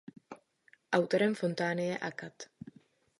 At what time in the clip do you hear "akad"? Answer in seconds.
2.09-2.33